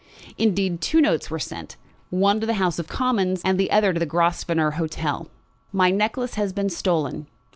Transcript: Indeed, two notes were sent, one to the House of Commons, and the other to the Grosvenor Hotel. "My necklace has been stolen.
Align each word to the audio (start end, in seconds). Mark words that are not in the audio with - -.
Indeed, 0.39 0.81
two 0.81 0.99
notes 0.99 1.29
were 1.29 1.37
sent, 1.37 1.77
one 2.09 2.39
to 2.39 2.47
the 2.47 2.55
House 2.55 2.79
of 2.79 2.87
Commons, 2.87 3.39
and 3.45 3.59
the 3.59 3.69
other 3.69 3.93
to 3.93 3.99
the 3.99 4.07
Grosvenor 4.07 4.71
Hotel. 4.71 5.29
"My 5.71 5.91
necklace 5.91 6.33
has 6.33 6.53
been 6.53 6.69
stolen. 6.71 7.27